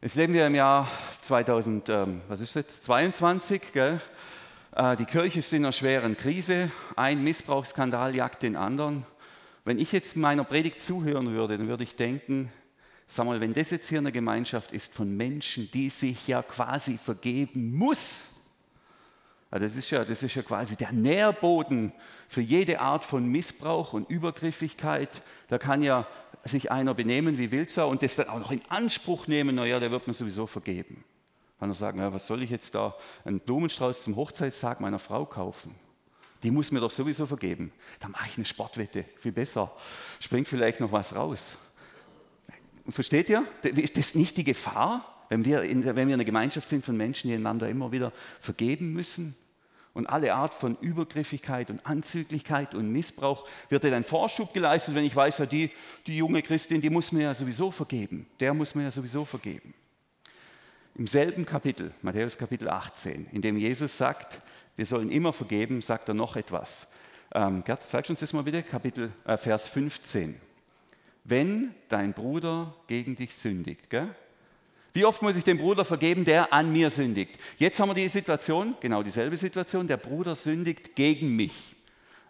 [0.00, 0.88] Jetzt leben wir im Jahr
[1.22, 4.00] 2022, gell?
[4.72, 9.06] Äh, die Kirche ist in einer schweren Krise, ein Missbrauchsskandal jagt den anderen.
[9.64, 12.52] Wenn ich jetzt meiner Predigt zuhören würde, dann würde ich denken,
[13.06, 16.98] sag mal, wenn das jetzt hier eine Gemeinschaft ist von Menschen, die sich ja quasi
[16.98, 18.33] vergeben muss,
[19.60, 21.92] Das, ist ja, das ist ja quasi der Nährboden
[22.28, 25.22] für jede Art von Missbrauch und Übergriffigkeit.
[25.48, 26.08] Da kann ja
[26.42, 29.92] sich einer benehmen wie Wildsau und das dann auch noch in Anspruch nehmen, naja, der
[29.92, 31.04] wird mir sowieso vergeben.
[31.60, 35.24] Kann er sagen, ja, was soll ich jetzt da einen Blumenstrauß zum Hochzeitstag meiner Frau
[35.24, 35.74] kaufen?
[36.42, 37.72] Die muss mir doch sowieso vergeben.
[38.00, 39.72] Da mache ich eine Sportwette, viel besser.
[40.18, 41.56] Springt vielleicht noch was raus.
[42.88, 43.46] Versteht ihr?
[43.62, 47.28] Ist das nicht die Gefahr, wenn wir, in, wenn wir eine Gemeinschaft sind von Menschen,
[47.28, 49.36] die einander immer wieder vergeben müssen?
[49.94, 55.14] Und alle Art von Übergriffigkeit und Anzüglichkeit und Missbrauch wird dann Vorschub geleistet, wenn ich
[55.14, 55.70] weiß, ja, die,
[56.06, 58.26] die junge Christin, die muss mir ja sowieso vergeben.
[58.40, 59.72] Der muss mir ja sowieso vergeben.
[60.96, 64.40] Im selben Kapitel, Matthäus Kapitel 18, in dem Jesus sagt,
[64.76, 66.88] wir sollen immer vergeben, sagt er noch etwas.
[67.32, 70.40] Ähm, Gerd, zeig uns das mal bitte, Kapitel, äh, Vers 15.
[71.22, 74.14] Wenn dein Bruder gegen dich sündigt, gell?
[74.94, 77.36] Wie oft muss ich dem Bruder vergeben, der an mir sündigt?
[77.58, 81.74] Jetzt haben wir die Situation, genau dieselbe Situation, der Bruder sündigt gegen mich.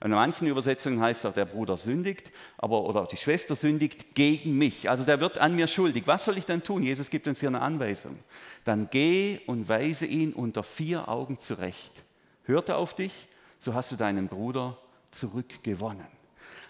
[0.03, 4.88] In manchen Übersetzungen heißt auch, der Bruder sündigt, aber, oder die Schwester sündigt gegen mich.
[4.88, 6.05] Also der wird an mir schuldig.
[6.07, 6.83] Was soll ich dann tun?
[6.83, 8.18] Jesus gibt uns hier eine Anweisung.
[8.64, 12.03] Dann geh und weise ihn unter vier Augen zurecht.
[12.44, 14.79] Hört er auf dich, so hast du deinen Bruder
[15.11, 16.07] zurückgewonnen.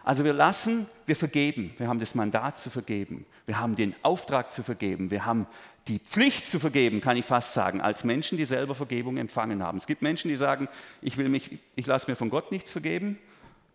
[0.04, 1.72] Also wir lassen, wir vergeben.
[1.78, 3.24] Wir haben das Mandat zu vergeben.
[3.46, 5.10] Wir haben den Auftrag zu vergeben.
[5.10, 5.46] Wir haben
[5.88, 9.78] die Pflicht zu vergeben, kann ich fast sagen, als Menschen, die selber Vergebung empfangen haben.
[9.78, 10.68] Es gibt Menschen, die sagen,
[11.02, 13.18] ich, will mich, ich lasse mir von Gott nichts vergeben.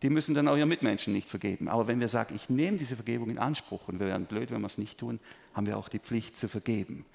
[0.02, 1.68] Die müssen dann auch ihren Mitmenschen nicht vergeben.
[1.68, 4.62] Aber wenn wir sagen, ich nehme diese Vergebung in Anspruch und wir wären blöd, wenn
[4.62, 5.20] wir es nicht tun,
[5.54, 7.06] haben wir auch die Pflicht zu vergeben.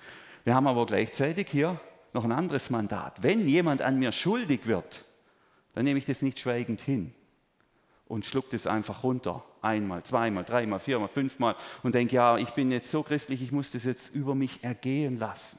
[0.45, 1.81] Wir haben aber gleichzeitig hier
[2.13, 3.23] noch ein anderes Mandat.
[3.23, 5.05] Wenn jemand an mir schuldig wird,
[5.75, 7.13] dann nehme ich das nicht schweigend hin
[8.09, 9.45] und schluckt es einfach runter.
[9.63, 13.71] Einmal, zweimal, dreimal, viermal, fünfmal und denke, ja, ich bin jetzt so christlich, ich muss
[13.71, 15.59] das jetzt über mich ergehen lassen.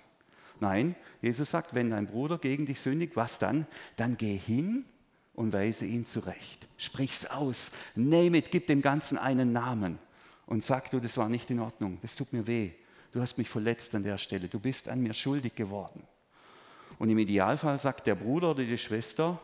[0.60, 3.68] Nein, Jesus sagt, wenn dein Bruder gegen dich sündigt, was dann?
[3.98, 4.86] Dann geh hin
[5.34, 6.68] und weise ihn zurecht.
[6.78, 10.00] Sprich's aus, name it, gib dem Ganzen einen Namen
[10.46, 12.72] und sag du, das war nicht in Ordnung, das tut mir weh,
[13.12, 16.04] du hast mich verletzt an der Stelle, du bist an mir schuldig geworden.
[16.98, 19.40] Und im Idealfall sagt der Bruder oder die Schwester,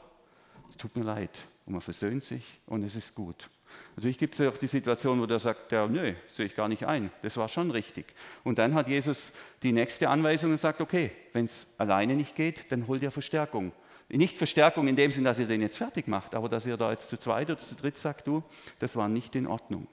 [0.69, 1.31] es tut mir leid,
[1.71, 3.49] und man versöhnt sich und es ist gut.
[3.95, 6.67] Natürlich gibt es ja auch die Situation, wo der sagt, ja, nö, sehe ich gar
[6.67, 8.13] nicht ein, das war schon richtig.
[8.43, 9.31] Und dann hat Jesus
[9.63, 13.71] die nächste Anweisung und sagt, okay, wenn es alleine nicht geht, dann holt ihr Verstärkung.
[14.09, 16.91] Nicht Verstärkung in dem Sinn, dass ihr den jetzt fertig macht, aber dass ihr da
[16.91, 18.43] jetzt zu zweit oder zu dritt sagt, du,
[18.79, 19.87] das war nicht in Ordnung.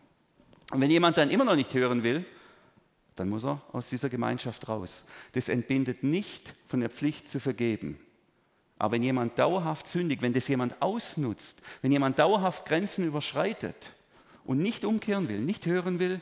[0.72, 2.24] Und wenn jemand dann immer noch nicht hören will,
[3.14, 5.04] dann muss er aus dieser Gemeinschaft raus.
[5.32, 8.00] Das entbindet nicht von der Pflicht zu vergeben.
[8.78, 13.92] Aber wenn jemand dauerhaft sündigt, wenn das jemand ausnutzt, wenn jemand dauerhaft Grenzen überschreitet
[14.44, 16.20] und nicht umkehren will, nicht hören will,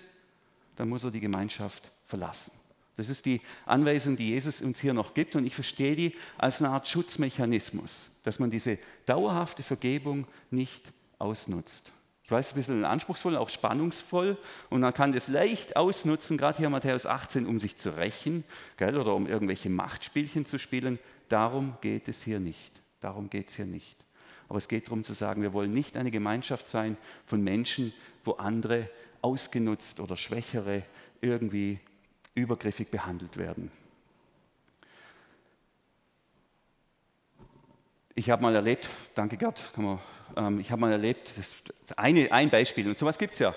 [0.76, 2.52] dann muss er die Gemeinschaft verlassen.
[2.96, 6.62] Das ist die Anweisung, die Jesus uns hier noch gibt und ich verstehe die als
[6.62, 11.92] eine Art Schutzmechanismus, dass man diese dauerhafte Vergebung nicht ausnutzt.
[12.24, 14.36] Ich weiß, ein bisschen anspruchsvoll, auch spannungsvoll
[14.70, 18.44] und man kann das leicht ausnutzen, gerade hier Matthäus 18, um sich zu rächen
[18.78, 20.98] gell, oder um irgendwelche Machtspielchen zu spielen.
[21.28, 22.72] Darum geht es hier nicht.
[23.00, 23.96] Darum geht es hier nicht.
[24.48, 27.92] Aber es geht darum zu sagen, wir wollen nicht eine Gemeinschaft sein von Menschen,
[28.24, 28.88] wo andere
[29.22, 30.82] ausgenutzt oder Schwächere
[31.20, 31.80] irgendwie
[32.34, 33.70] übergriffig behandelt werden.
[38.14, 39.60] Ich habe mal erlebt, danke Gott,
[40.36, 41.54] ähm, ich habe mal erlebt, das
[41.98, 43.54] eine, ein Beispiel, und sowas gibt es ja.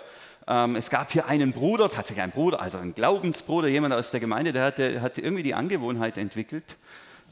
[0.47, 4.19] Ähm, es gab hier einen Bruder, tatsächlich einen Bruder, also einen Glaubensbruder, jemand aus der
[4.19, 6.77] Gemeinde, der hatte irgendwie die Angewohnheit entwickelt,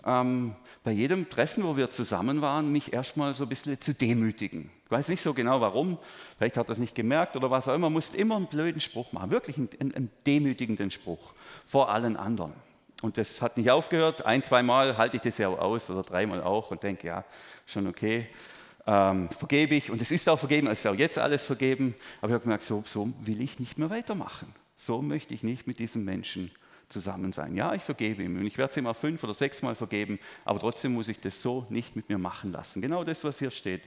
[0.08, 4.72] ähm, bei jedem Treffen, wo wir zusammen waren, mich erstmal so ein bisschen zu demütigen.
[4.86, 5.98] Ich weiß nicht so genau warum,
[6.38, 9.12] vielleicht hat er es nicht gemerkt oder was auch immer, musste immer einen blöden Spruch
[9.12, 11.34] machen, wirklich einen, einen demütigenden Spruch
[11.66, 12.54] vor allen anderen.
[13.02, 14.26] Und das hat nicht aufgehört.
[14.26, 17.26] Ein, zweimal halte ich das ja auch aus oder dreimal auch und denke, ja,
[17.68, 18.28] schon okay,
[18.88, 19.92] ähm, vergebe ich.
[19.92, 21.94] Und es ist auch vergeben, es ist auch jetzt alles vergeben.
[22.22, 24.52] Aber ich habe gemerkt, so, so will ich nicht mehr weitermachen.
[24.76, 26.50] So möchte ich nicht mit diesem Menschen
[26.90, 27.56] zusammen sein.
[27.56, 30.20] Ja, ich vergebe ihm und ich werde es ihm auch fünf oder sechs Mal vergeben,
[30.46, 32.82] aber trotzdem muss ich das so nicht mit mir machen lassen.
[32.82, 33.84] Genau das, was hier steht,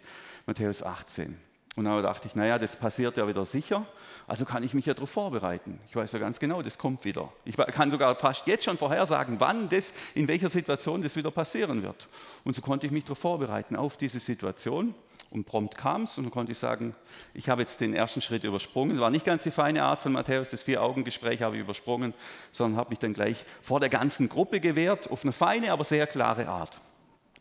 [0.46, 1.49] Matthäus 18.
[1.76, 3.86] Und dann dachte ich, naja, das passiert ja wieder sicher,
[4.26, 5.80] also kann ich mich ja darauf vorbereiten.
[5.88, 7.32] Ich weiß ja ganz genau, das kommt wieder.
[7.44, 11.82] Ich kann sogar fast jetzt schon vorhersagen, wann das, in welcher Situation das wieder passieren
[11.82, 12.08] wird.
[12.44, 14.94] Und so konnte ich mich darauf vorbereiten, auf diese Situation.
[15.30, 16.94] Und prompt kam es und dann konnte ich sagen,
[17.34, 18.96] ich habe jetzt den ersten Schritt übersprungen.
[18.96, 22.14] Es war nicht ganz die feine Art von Matthäus, das Vier-Augen-Gespräch habe ich übersprungen,
[22.50, 26.08] sondern habe mich dann gleich vor der ganzen Gruppe gewehrt, auf eine feine, aber sehr
[26.08, 26.80] klare Art.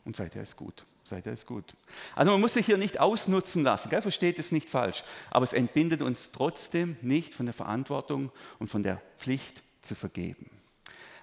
[0.05, 0.85] Und seither ist gut.
[1.09, 1.73] Seither ist gut.
[2.15, 4.01] Also man muss sich hier nicht ausnutzen lassen, gell?
[4.01, 8.83] versteht es nicht falsch, aber es entbindet uns trotzdem nicht von der Verantwortung und von
[8.83, 10.51] der Pflicht zu vergeben.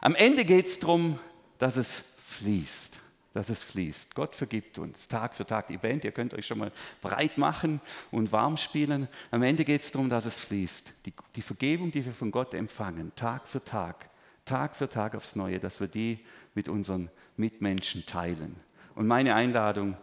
[0.01, 1.19] Am Ende geht es darum,
[1.59, 3.01] dass es fließt
[3.33, 4.15] dass es fließt.
[4.15, 5.69] Gott vergibt uns Tag für Tag.
[5.83, 6.73] Band, ihr könnt euch schon mal
[7.03, 9.09] breit machen und warm spielen.
[9.31, 10.95] Am Ende geht es darum, dass es fließt.
[11.05, 14.09] Die, die Vergebung, die wir von Gott empfangen, Tag für Tag,
[14.47, 16.21] Tag für Tag aufs Neue, dass wir die
[16.55, 18.57] mit unseren Mitmenschen teilen.
[18.97, 19.97] Und meine Einladung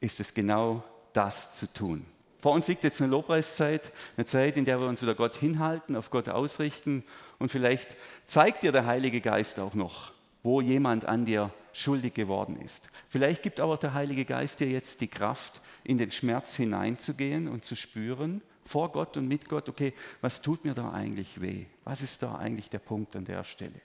[0.00, 0.82] ist es genau
[1.12, 2.04] das zu tun.
[2.40, 5.96] Vor uns liegt jetzt eine Lobpreiszeit, eine Zeit, in der wir uns wieder Gott hinhalten,
[5.96, 7.04] auf Gott ausrichten.
[7.38, 12.60] Und vielleicht zeigt dir der Heilige Geist auch noch, wo jemand an dir schuldig geworden
[12.60, 12.90] ist.
[13.08, 17.64] Vielleicht gibt aber der Heilige Geist dir jetzt die Kraft, in den Schmerz hineinzugehen und
[17.64, 21.66] zu spüren, vor Gott und mit Gott, okay, was tut mir da eigentlich weh?
[21.84, 23.80] Was ist da eigentlich der Punkt an der Stelle?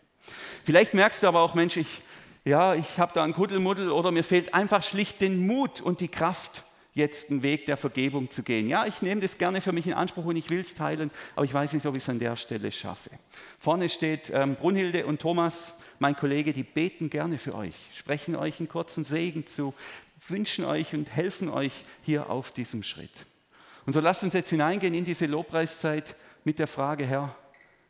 [0.63, 2.01] Vielleicht merkst du aber auch, Mensch, ich,
[2.45, 6.09] ja, ich habe da einen Kuddelmuddel oder mir fehlt einfach schlicht den Mut und die
[6.09, 8.67] Kraft, jetzt einen Weg der Vergebung zu gehen.
[8.67, 11.45] Ja, ich nehme das gerne für mich in Anspruch und ich will es teilen, aber
[11.45, 13.09] ich weiß nicht, ob ich es an der Stelle schaffe.
[13.59, 18.59] Vorne steht ähm, Brunhilde und Thomas, mein Kollege, die beten gerne für euch, sprechen euch
[18.59, 19.73] einen kurzen Segen zu,
[20.27, 23.25] wünschen euch und helfen euch hier auf diesem Schritt.
[23.85, 27.35] Und so lasst uns jetzt hineingehen in diese Lobpreiszeit mit der Frage, Herr,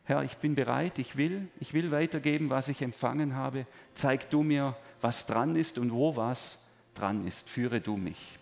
[0.05, 3.65] Herr, ich bin bereit, ich will, ich will weitergeben, was ich empfangen habe.
[3.95, 6.57] Zeig du mir, was dran ist und wo was
[6.93, 7.49] dran ist.
[7.49, 8.37] Führe du mich.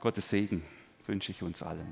[0.00, 0.62] Gottes Segen
[1.06, 1.84] wünsche ich uns allen.